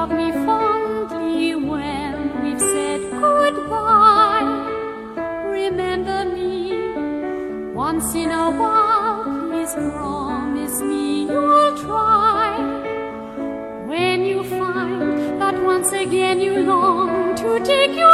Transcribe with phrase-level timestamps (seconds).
[0.00, 4.48] of me fondly when we've said goodbye.
[5.58, 12.48] Remember me once in a while, please promise me you'll try.
[13.90, 18.09] When you find that once again you long to take your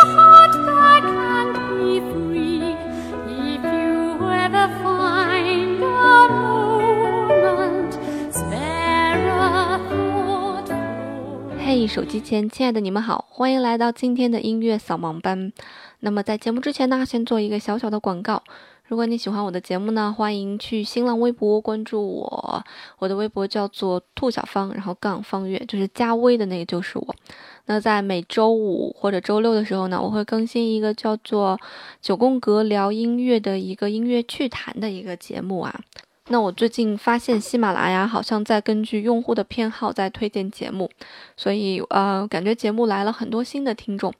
[11.68, 15.52] 嘿手机前亲爱的你们好，欢迎来到今天的音乐扫盲班。
[15.98, 18.44] 那么在节目之前呢，先做一个小小的广告。
[18.84, 22.64] 如果你喜欢我的节目呢，欢迎去新浪微博关注我，
[23.00, 27.14] 我的微博叫做兔小芳，然后杠方月，就是加微的那个就是我。
[27.64, 31.58] 那在每周五或者周六的时候呢，我会更新一个叫做
[32.00, 35.80] 九宫格聊音乐的一个音乐趣谈的一个节目啊。
[36.28, 40.90] 那我最近发现喜马拉雅好像在根据用户的偏好在推荐节目，
[41.36, 44.12] 所以呃，感觉节目来了很多新的听众。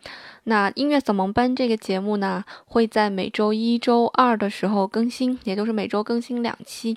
[0.45, 6.97] 那音乐扫盲班这个节目呢，会在每周一周二的时候更新，也就是每周更新两期。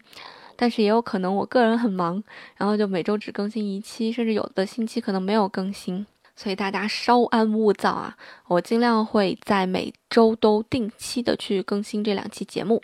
[0.55, 2.21] 但是也有可能我个人很忙，
[2.57, 6.05] 然后就每周只更新一期，甚至有的星期可能没有更新。
[6.35, 8.15] 所以大家稍安勿躁啊，
[8.47, 12.81] 我尽量会在每周都定期的去更新这两期节目。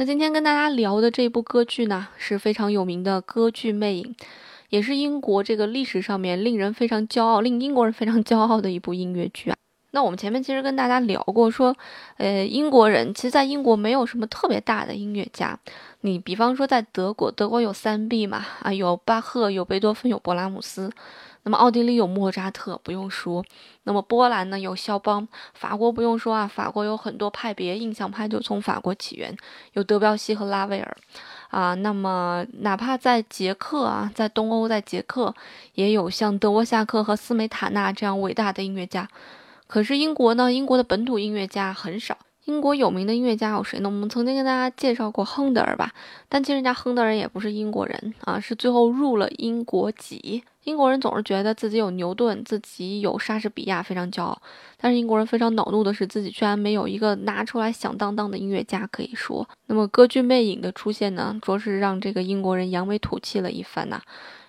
[0.00, 4.16] 那今天跟大家聊的这部歌剧呢，是非常有名的歌剧《魅影》，
[4.70, 9.56] 也是英国这个历史上面令人非常骄傲、令英国人非常骄傲的一部音乐剧啊。
[9.90, 11.76] 那我们前面其实跟大家聊过，说，
[12.16, 15.58] 呃，英国人其实，在英国没有什么特别大的音乐家。
[16.02, 20.90] 你比方说在德国，德国有三 B 嘛，啊，有巴赫，有贝多芬，有勃拉姆斯。
[21.42, 23.42] 那么奥地利有莫扎特，不用说。
[23.84, 29.34] 那么波兰呢有肖邦，法国不用说啊，法国有很多派别，印象派就从法国起源，
[29.72, 30.96] 有德彪西和拉威尔，
[31.48, 35.34] 啊，那么哪怕在捷克啊，在东欧，在捷克
[35.74, 39.08] 也有像德沃夏克和斯梅塔纳这样伟大的音乐家。
[39.66, 42.18] 可是英国呢，英国的本土音乐家很少。
[42.46, 43.88] 英国有名的音乐家有谁呢？
[43.88, 45.92] 我们曾经跟大家介绍过亨德尔吧，
[46.28, 50.42] 但其实人家亨德尔也不是英国人啊，是最后入了英国籍。
[50.64, 54.40] 英国人总是觉得自己有牛顿，自己有莎士比亚，非常骄傲。
[54.78, 59.46] 但是英国人非常恼怒的是，自己居然没有一个拿出来响当当的音乐家可以说。
[59.66, 64.00] 那么歌剧《魅影》的出现呢，着实让这个英国人扬眉吐气了一番呐，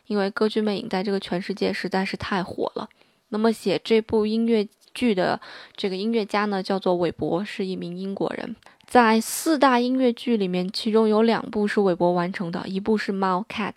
[0.07, 2.90] 因为歌剧《魅影》在这个全世界实在是太火了。
[3.30, 4.68] 那么写这部音乐。
[4.94, 5.40] 剧的
[5.75, 8.56] 这个音乐家呢，叫做韦伯，是一名英国人。
[8.85, 13.72] 在四大音乐剧里面，其中有两部是韦伯完成的，一部是《猫 Cats》，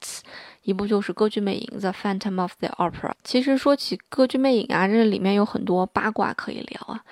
[0.65, 3.11] 一部就是歌剧《魅影》《The Phantom of the Opera》。
[3.23, 7.05] 其实说起歌剧《魅影》啊，这里面有很多八卦可以聊啊。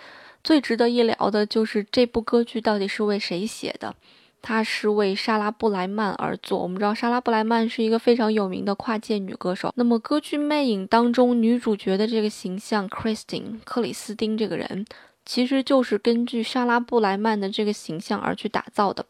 [0.43, 3.95] 最值得一聊的就是这部歌剧到底是为谁写的。
[4.43, 6.59] 她是为莎拉布莱曼而作。
[6.59, 9.73] 我们知道莎拉布莱曼是一个非常有名的跨界女歌手。
[9.77, 14.85] 那么歌剧《魅影》当中女主角的这个形象 Christine 克里斯汀这个人，
[15.25, 19.07] 其实就是根据莎拉布莱曼的这个形象而去打造的。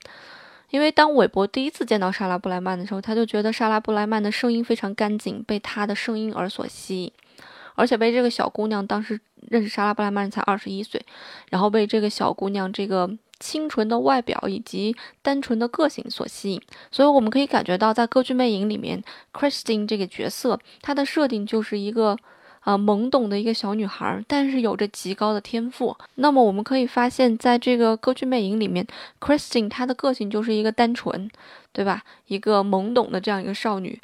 [0.69, 7.13] 因为当韦伯第一次见到莎拉布莱曼的时候，他就觉得莎拉布莱曼的声音非常干净，被她的声音而所吸引，
[7.75, 9.19] 而且被这个小姑娘当时
[9.49, 11.05] 认识莎拉布莱曼才二十一岁，
[11.51, 13.11] 然后被这个小姑娘这个。
[13.43, 22.17] 清纯的外表以及单纯的个性所吸引，所以我们可以感觉到，在歌剧《魅影》里面，Christine 这个角色，她的设定就是一个
[22.63, 25.97] 呃懵懂的一个小女孩，但是有着极高的天赋。
[26.15, 28.87] 那么我们可以发现，在这个歌剧《魅影》里面
[29.21, 31.29] ，Christine 她的个性就是一个单纯，
[31.73, 32.05] 对吧？
[32.29, 34.01] 一个懵懂的这样一个少女。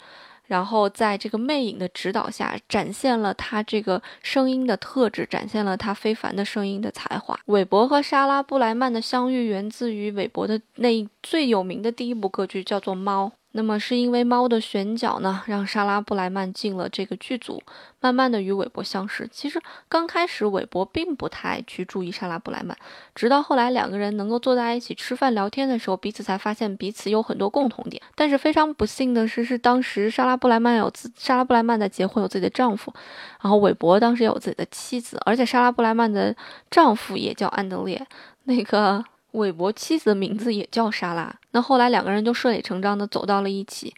[0.48, 7.38] 然后在这个魅影的指导下，展现了他这个声音的特质，展现了他非凡的声音的才华。
[7.46, 13.26] 韦伯和莎拉布莱曼的相遇源自于韦伯的那最有名的第一部歌剧，叫做《猫》。
[13.58, 17.60] 那么是因为猫的选角呢，让莎拉布莱曼进了这个剧组，
[17.98, 19.28] 慢慢的与韦伯相识。
[19.32, 22.78] 其实刚开始韦伯并不太去注意莎拉布莱曼，
[23.16, 28.00] 直到后来两个人能够坐在一起吃饭聊天的时候，彼此才发现彼此有很多共同点。
[28.14, 32.94] 但是非常不幸的是，是当时莎拉布莱曼有自莎拉布莱曼在结婚，有自己的丈夫，
[33.42, 36.32] 然后韦伯当时也有自己的妻子，而且莎拉布莱曼的
[36.70, 38.06] 丈夫也叫安德烈，
[38.44, 39.04] 那个。
[39.32, 43.94] 韦伯妻子的名字也叫莎拉，那后来两个人就顺理成章的走到了一起。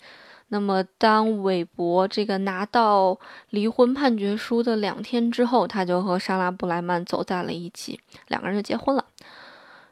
[0.49, 3.17] 那么当韦伯这个拿到
[3.51, 9.05] 离婚判决书的两天之后，他就和莎拉布莱曼走在了一起，两个人就结婚了。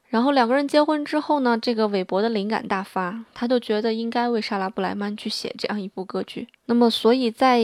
[0.08, 6.48] 然后两个人结婚之后呢，这个韦伯的灵感大发，他就觉得应该为莎拉布莱曼去写这样一部歌剧。
[6.64, 7.62] 那么所以在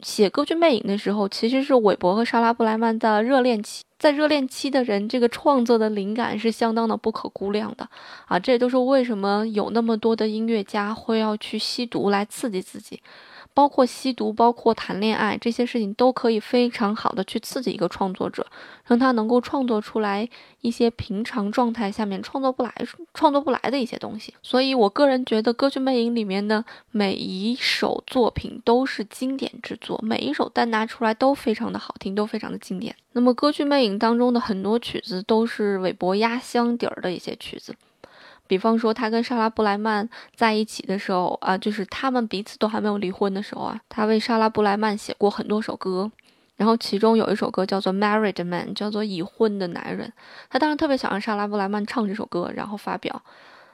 [0.00, 3.84] 写歌剧《魅影》的时候，其实是韦伯和莎拉布莱曼的热恋期。
[3.98, 7.88] 在热恋期的人，这个创作的灵感是相当的不可估量的
[8.26, 8.38] 啊！
[8.38, 13.02] 这也都是为什么有那么多的音乐家会要去吸毒来刺激自己。
[13.58, 18.46] 包括吸毒，包括谈恋爱这些事情，都可以非常好的去刺激一个创作者，
[18.86, 20.28] 让他能够创作出来
[20.60, 22.72] 一些平常状态下面创作不来、
[23.12, 24.32] 创作不来的一些东西。
[24.44, 32.94] 所以我个人觉得《歌剧魅影》里面的每一首作品都是经典之作，每一首单拿出来都非常的好听，都非常的经典。
[33.14, 37.74] 那么《歌剧魅影》当中的很多曲子都是韦伯压箱底儿的一些曲子。
[38.48, 46.10] 比方说，他跟莎拉布莱曼在一起的时候啊，就是他们彼此都还没有离婚的时候啊，他为莎拉布莱曼写过很多首歌，
[46.56, 50.12] 然后其中有一首歌叫做《Married Man》，叫做已婚的男人。
[50.50, 53.22] 他当时特别想让莎拉布莱曼唱这首歌，然后发表，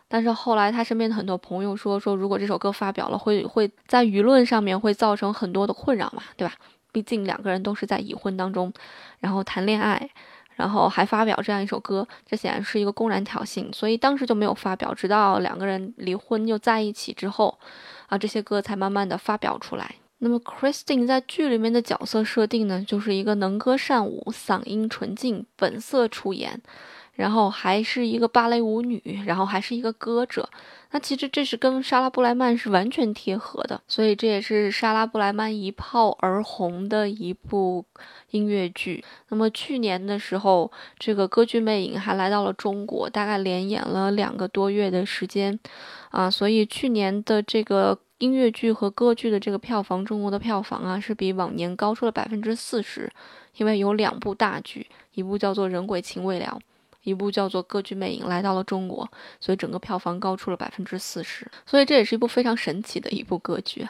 [0.08, 6.54] 但是后来他身边的很多朋友说，说如果这首歌发表了，会会在舆论上面会造成很多的困扰嘛，对吧？
[6.90, 8.72] 毕竟两个人都是在已婚当中，
[9.20, 10.10] 然后谈恋爱。
[10.54, 14.94] 然后还发表这样一首歌，这显然是一个公然挑衅，所以当时就没有发表。
[14.94, 17.58] 直到两个人离婚又在一起之后，
[18.06, 19.94] 啊，这些歌才慢慢的发表出来。
[20.18, 26.62] 那么 Christine 在剧里面的角色设定呢，就是一个能歌善舞、嗓音纯净、本色出演。
[27.14, 30.48] 然后还是一个芭蕾舞女，然后还是一个歌者，
[30.90, 37.84] 那其实这是跟莎拉布莱曼是完全贴合的，所以这也是莎拉布莱曼一炮而红的一部
[38.30, 39.04] 音乐剧。
[39.28, 45.58] 那么去年的时候，这个歌剧魅影还来到了中国，大概连演了两个多月的时间，
[46.10, 53.08] 啊，所以去年的这个音乐剧和歌剧的这个票房，中国的票房啊是比往年高出了百分之四十，
[53.56, 56.58] 因为有两部大剧，一部叫做《人鬼情未了》。
[57.04, 59.08] 一部叫做《歌剧魅影》来到了中国，
[59.38, 63.86] 所以整个票房高出了百分之四十，所以这也是一部非常神奇的一部歌剧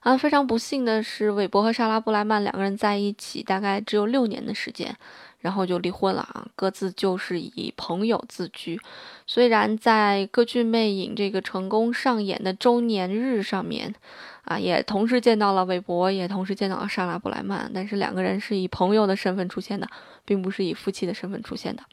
[0.00, 0.16] 啊！
[0.16, 4.96] 非常不幸的是，韦伯和莎拉布莱曼两个人在一起大概只有六年的时间，
[5.38, 8.80] 然后就离婚了啊，各自就是以朋友自居。
[9.26, 13.94] 虽然在《歌剧魅影》这个成功上演的周年日上面，
[14.44, 19.88] 啊，也同时见到了韦伯，也同时见到了莎拉布莱曼，但是两个人是以朋友的身份出现的，
[20.24, 21.84] 并不是以夫妻的身份出现的。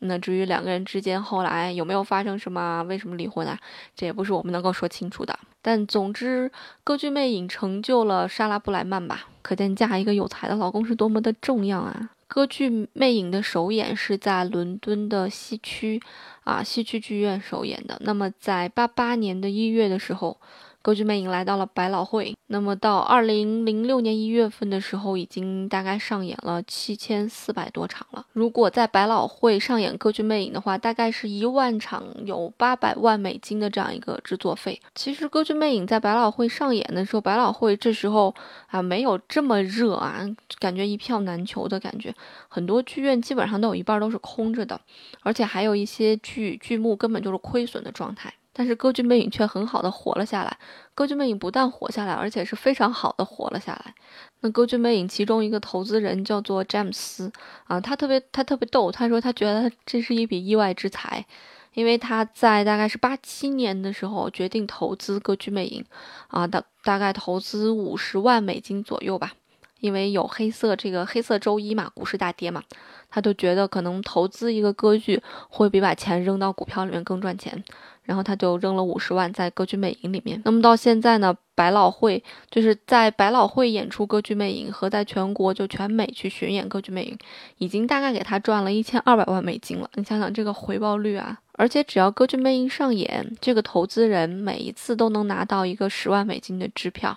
[0.00, 3.58] 那至于两个人之间后来有没有发生什么，为什么离婚啊？
[3.94, 5.38] 这也不是我们能够说清楚的。
[5.62, 6.50] 但总之，
[6.84, 12.10] 歌剧魅影成就了莎拉布莱曼吧，可见嫁一个有才的老公是多么的重要啊！
[12.28, 16.00] 歌剧魅影的首演是在伦敦的西区，
[16.44, 17.96] 啊，西区剧院首演的。
[18.02, 20.38] 那么在八八年的一月的时候。
[20.86, 28.24] 歌剧魅影来到了百老汇，那么到二零零六年一月份的时候，已经大概上演了七千四百多场了。
[28.32, 34.80] 如果在百老汇上演歌剧魅影的话，大概是一万场有八百万美金的这样一个制作费。
[34.94, 38.32] 其实歌剧魅影在百老汇上演的时候，百老汇这时候
[38.68, 40.24] 啊没有这么热啊，
[40.60, 42.14] 感觉一票难求的感觉，
[42.46, 44.80] 很多剧院基本上都有一半都是空着的，
[45.22, 48.32] 而且还有一些剧剧目根本就是亏损的状态。
[48.58, 50.56] 但是歌剧魅影却很好的活了下来。
[50.94, 53.94] 歌剧魅影不但活下来，而且是非常好的活了下来。
[54.40, 57.30] 那歌剧魅影其中一个投资人叫做詹姆斯
[57.64, 61.26] 啊，他特别他特别逗，他说他觉得这是一笔意外之财，
[61.74, 65.84] 因为他在大概是八七年的时候决定投资歌剧魅影
[66.28, 69.34] 啊，大大概投资五十万美金左右吧。
[69.80, 72.62] 因为有黑色这个黑色周一嘛，股市大跌嘛，
[73.10, 77.62] 他就觉得可能投资一个歌剧会比把钱扔到股票里面更赚钱，
[78.02, 80.40] 然后他就扔了五十万在歌剧魅影里面。
[80.44, 87.18] 那么到现在呢，百老汇就是在百老汇演出歌剧魅影和在全国就全美去巡演歌剧魅影，
[87.58, 89.90] 已经大概给他赚了一千二百万美金了。
[89.94, 91.38] 你想想这个回报率啊！
[91.58, 97.16] 而且只要歌剧魅影上演，这个投资人每一次都能拿到一个十万美金的支票。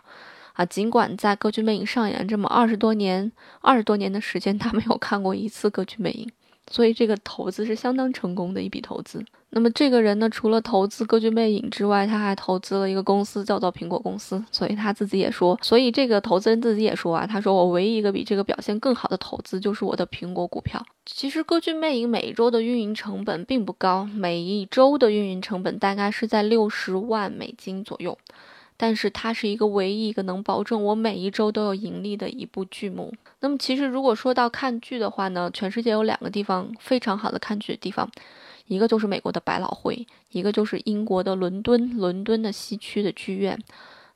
[0.60, 6.30] 啊，尽管在歌剧魅影上演这么二十多年，二十多年的时间， 他没有看过一次歌剧魅影，
[6.70, 9.24] 所以这个投资是相当成功的一笔投资。
[9.52, 14.44] 那么这个人呢，除了投资歌剧魅影之外，他还投资了一个公司，叫做苹果公司。
[14.52, 20.86] 所以他自己也说，所以这个投资人自己也说啊，他说我唯一一个比这个表现更好的投资就是我的苹果股票。
[21.06, 28.18] 其实歌剧魅影每一周的运营成本并不高，每一周的运营成本大概是在六十万美金左右。
[28.82, 33.14] 但是它是一个唯一一个能保证我每一周都有盈利的一部剧目。
[33.42, 38.10] 那么其实如果说到看剧的话呢，全世界有两个地方非常好的看剧的地方，
[38.68, 43.62] 一个就是美国的百老汇，一个就是英国的伦敦，伦敦的西区的剧院。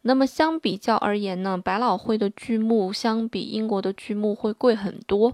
[0.04, 5.34] 那么相比较而言呢，百老汇的剧目相比英国的剧目会贵很多。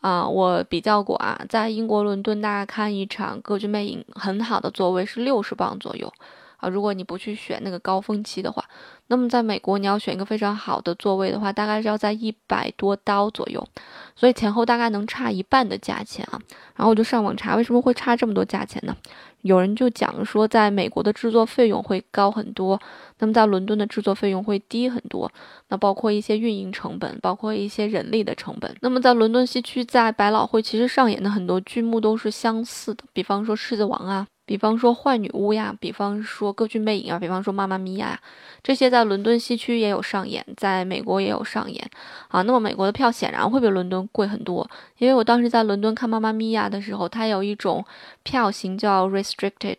[0.00, 6.10] 啊，我比较过啊，在英国伦敦大概看一场歌剧魅影，很好的座位是六十磅左右。
[6.58, 8.64] 啊，如果你不去选那个高峰期的话，
[9.08, 13.66] 那么在美国你要选一个非常好的座位的话，大概是要在一百多刀左右，
[14.14, 16.40] 所以前后大概能差一半的价钱啊。
[16.74, 18.96] 然后我就上网查，为什么会差这么多价钱呢？
[19.42, 22.80] 有人就讲说，在美国的制作费用会高很多，
[23.20, 25.30] 那么在伦敦的制作费用会低很多。
[25.68, 28.74] 那包括一些运营成本，包括一些人力的成本。
[28.80, 34.26] 那么在伦敦西区，在百老汇其实上演的很多剧目都是相似的，比方说《狮子王》啊。
[34.46, 38.20] 比方说坏女巫呀，比方说歌剧魅影啊，比方说妈妈咪呀，呀
[38.62, 41.84] 这些在伦敦西区也有上演，在美国也有上演
[42.28, 42.42] 啊。
[42.42, 47.84] 那么美国的票显然会比伦敦贵很多，因为我当时在伦敦看妈妈咪呀的时候，它有一种
[48.22, 49.78] 票型叫 restricted，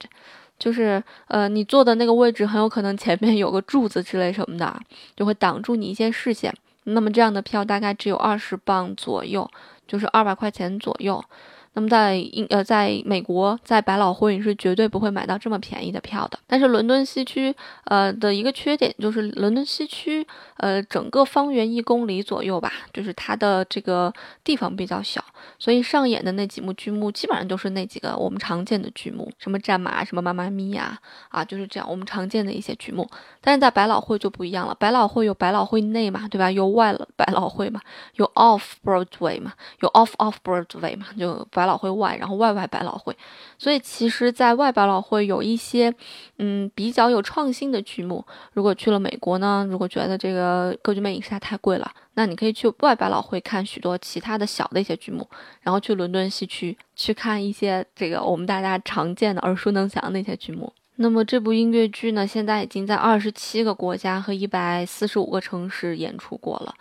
[0.59, 4.77] 就是呃你坐的那个位置很有可能前面有个柱子之类什么的，
[5.15, 6.53] 就会挡住你一些视线。
[6.83, 9.49] 那么这样的票大概只有二十磅左右，
[9.87, 11.23] 就是二百块钱左右。
[11.77, 16.39] 那么在英呃，在美国，在百老汇你是绝对不会买到这么便宜的票的。
[16.47, 24.11] 但是伦敦西区呃的一个缺点就是，伦敦西区呃整个方圆一公里左右吧，就是它的这个
[24.43, 25.23] 地方比较小，
[25.59, 30.97] 所以上演的那几幕剧目基本上都是那几个我们常见的剧目，什么战马，什么妈妈咪呀，
[31.29, 33.07] 啊就是这样我们常见的一些剧目。
[33.39, 36.49] 但是在百老汇就不一样了，百老汇有百老汇内嘛，对吧？
[36.49, 37.79] 有外了百老汇嘛，
[38.15, 41.66] 有 off Broadway 嘛，有 off off Broadway 嘛，就百。
[41.67, 43.15] 百老汇外，然后外外百老汇，
[43.57, 45.93] 所以其实，在外百老汇有一些，
[46.37, 48.25] 嗯，比较有创新的剧目。
[48.53, 55.27] 如果去了美国呢，如果觉得这个歌剧魅影实在太贵了，那你可以去外百老汇看许多其他的小的一些剧目，
[55.61, 60.71] 然后去伦敦西区去看一些这个我们大家常见的、耳熟能详的那些剧目。
[60.99, 66.73] 那么这部音乐剧呢，现在已经在二十七个国家和一百四十五个城市演出过了。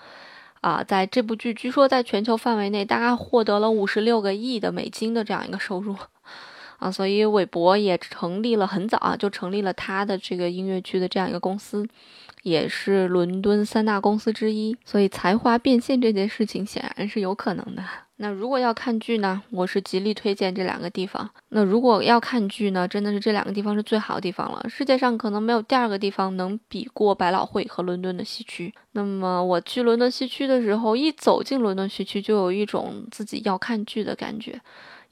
[0.67, 5.95] 啊，在这部剧，据说在全球范围内大概获得了五十六个亿的美金的这样一个收入，
[6.79, 11.87] 啊，所以韦伯也成立了很早啊，就成立了他的这个音乐剧的这样一个公司。
[12.43, 17.83] 也是伦敦三大公司之一，所以才华变现这件事情显然是有可能的。
[18.19, 21.29] 那如果要看剧呢，我是极力推荐这两个地方。
[21.49, 24.65] 那如果要看剧呢，真的是这两个地方是最好的地方了。
[24.69, 28.73] 世界上可能没有第二个地方能比过百老汇和伦敦的西区。
[28.93, 34.61] 那么我去伦敦西区的时候，一走进伦敦西区，就有一种自己要看剧的感觉。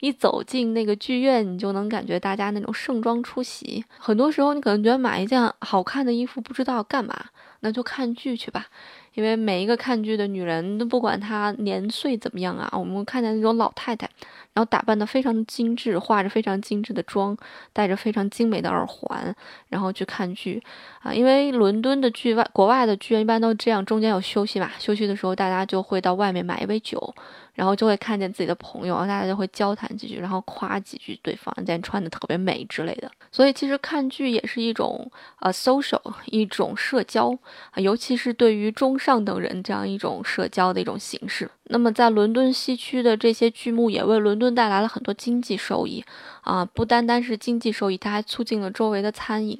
[0.04, 3.82] 一走进那个剧院，你就能感觉大家那种盛装出席。
[3.98, 7.14] 很多时候，你可能觉得买一件好看的衣服不知道干嘛，
[7.60, 8.66] 那就看剧去吧。
[9.14, 14.10] 因为每一个看剧的女人，都不管她年岁怎么样啊，我们看见那种老太太，
[14.52, 17.34] 然后打扮得非常精致，化着非常精致的妆，
[17.72, 19.34] 戴着非常精美的耳环，
[19.68, 20.60] 然后去看剧
[21.00, 21.14] 啊。
[21.14, 27.14] 因为伦敦的剧外，国外的剧院一般都这样，中间有休息嘛，休息的时候大家就会到外面买一杯酒。
[27.54, 33.10] 然后就会看见自己的朋友，然后大家就会交谈几句，然后夸几句对方，今天穿的特别美之类的。
[33.30, 37.30] 所以其实看剧也是一种呃 social 一种社交
[37.70, 41.48] 啊，尤其是对于中上等人这样一种社交的一种形式。
[41.68, 46.04] 那么在伦敦西区的这些剧目也为伦敦带来了很多经济收益
[46.42, 49.58] 啊，不单单是经济收益，它还促进了周围的餐饮。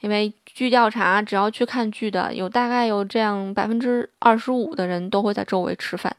[0.00, 6.16] 因为据调查，只要去看剧的，有大概有这样百分之二十五的人都会在周围吃饭。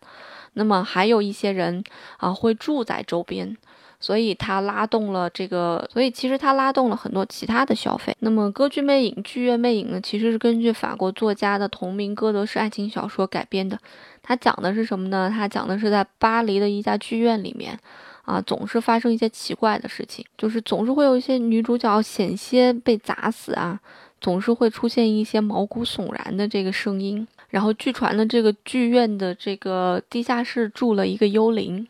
[0.53, 1.83] 那么还有一些人
[2.17, 3.55] 啊会住在周边，
[3.99, 8.15] 所以它拉动了这个，所以其实它拉动了很多其他的消费。
[8.19, 13.79] 那么歌剧魅影、剧院魅影呢，其实是根据法国作家的同名歌德式爱情小说改编的。
[14.21, 15.29] 它讲的是什么呢？
[15.29, 17.77] 它讲的是在巴黎的一家剧院里面，
[18.23, 23.79] 啊，总是发生一些奇怪的事情，就是总是会有一些女主角险些被砸死啊，
[24.21, 27.27] 总是会出现一些毛骨悚然的这个声音。
[27.53, 31.87] 然后据传的这个剧院的这个地下室住了一个幽灵，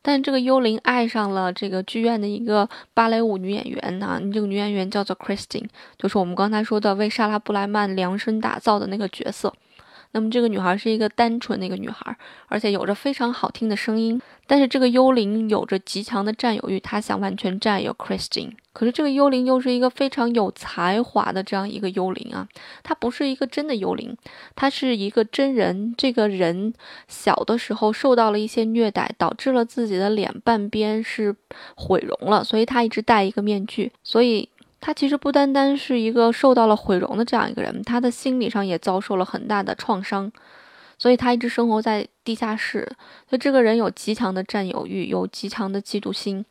[0.00, 4.20] 但这个幽灵爱上了这个剧院的一个芭蕾舞女演员呢。
[4.32, 5.66] 这个女演员叫做 Christine，
[5.98, 9.52] 就是我们刚才说的为莎拉布莱曼量身打造的那个角色。
[10.12, 14.22] 那么这个女孩是一个单纯的一个女孩，而且有着非常好听的声音。
[14.46, 18.52] 但是这个幽灵有着极强的占有欲，他想完全占有 Christine。
[18.74, 22.46] 可是这个幽灵又是一个非常有才华的这样一个幽灵啊，
[22.82, 24.14] 他不是一个真的幽灵，
[24.54, 25.94] 他是一个真人。
[25.96, 26.74] 这个人
[27.08, 31.34] 小的时候受到了一些虐待，导致了自己的脸半边是
[31.74, 33.90] 毁容了，所以他一直戴一个面具。
[34.02, 34.50] 所以。
[34.80, 40.30] 他其实不单单是一个受到了毁容的这样一个人，他的心理上也遭受了很大的创伤，
[40.98, 42.86] 所以他一直生活在地下室。
[43.26, 46.44] 所以这个人有极强的占有欲，有极强的嫉妒心，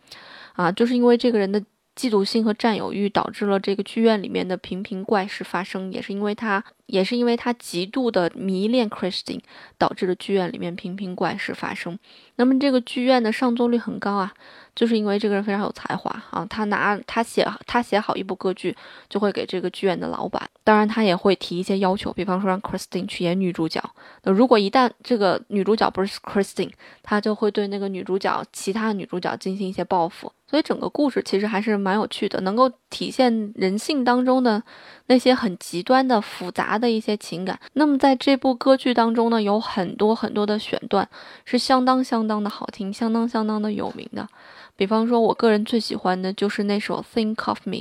[0.54, 1.62] 啊，就是因为这个人的
[1.96, 9.42] 嫉妒心和占有欲，导致了这个剧院里面的频频怪事发生，也是因为他也是因为他极度的迷恋 Christine，
[9.78, 12.00] 导致了剧院里面频频怪事发生。
[12.36, 14.34] 那么这个剧院的上座率很高啊。
[14.76, 18.76] 就是因为这个人非常有才华啊，他拿他写他写好一部歌剧，
[19.10, 23.84] 就会给这个剧院的老板，当然他也会提一些要求，比方说让 Christine 去演女主角。
[24.24, 30.32] 那如果一旦这个女主角不是 Christine，他就会对那个女主角其他女主角进行一些报复。
[30.50, 34.62] 所以整个故事其实还是蛮有趣的，能够体现人性当中的
[35.08, 37.60] 那些很极端的复杂的一些情感。
[37.74, 41.10] 那么在这部歌剧当中呢，有很多很多的选段
[41.44, 44.30] 是相当相当的好听，相当相当的有名的。
[44.76, 47.78] 比方说，我个人最喜欢的就是那首《Think of Me》，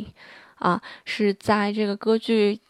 [0.57, 2.61] 啊，是在这个歌剧，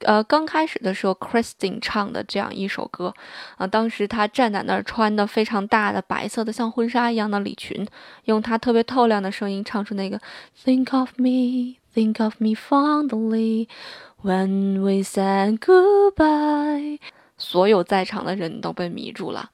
[0.00, 3.12] 呃，刚开始的时候，Christine 唱的这样一首歌，
[3.56, 7.86] 啊，当时她站在那儿，穿的非常大的白色的像婚纱一样的礼裙，
[8.24, 10.18] 用她特别透亮的声音唱出那个
[10.64, 13.66] Think of me, think of me fondly
[14.22, 16.98] when we said goodbye，
[17.38, 19.48] 所有在场的人都被迷住了。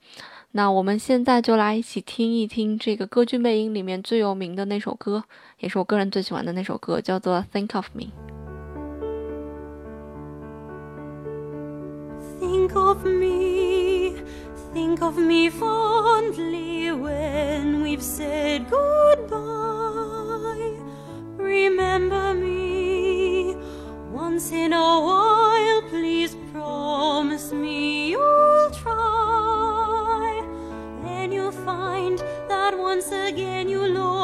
[0.50, 5.22] 那我们现在就来一起听一听这个歌剧魅影里面最有名的那首歌，
[5.60, 8.06] 也是我个人最喜欢的那首歌，叫做《Think of Me》。
[12.40, 14.16] Think of me,
[14.74, 20.01] think of me fondly when we've said goodbye.
[21.52, 23.54] Remember me.
[24.10, 30.40] Once in a while, please promise me you'll try.
[31.02, 32.18] When you'll find
[32.48, 34.21] that once again you long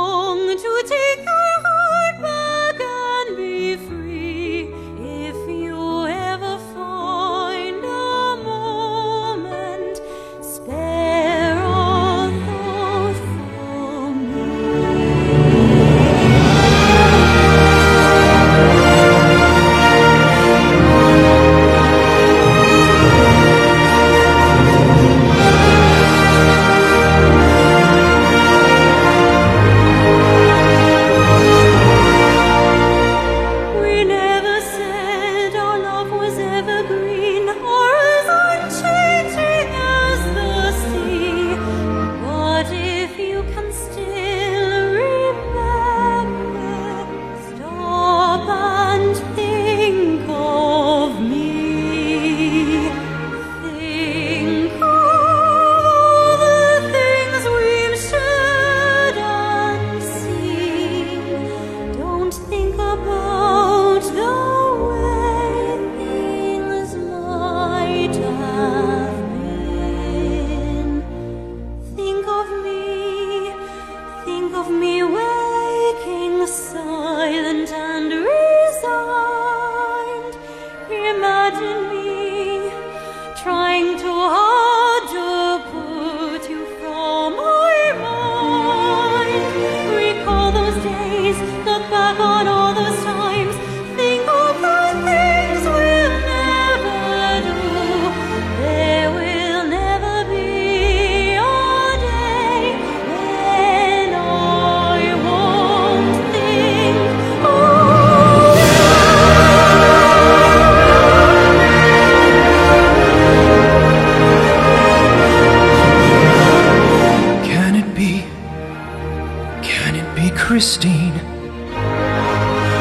[119.88, 121.18] Can it be Christine?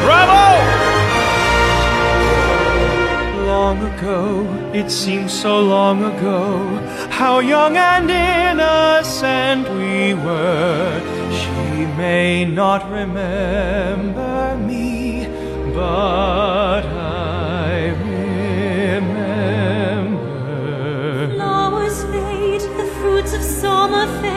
[0.04, 0.44] Bravo!
[3.46, 6.66] Long ago, it seems so long ago,
[7.08, 11.00] how young and innocent we were.
[11.32, 15.28] She may not remember me,
[15.72, 17.88] but I
[18.90, 19.46] remember.
[21.36, 24.27] Flowers fade, the fruits of summer fade.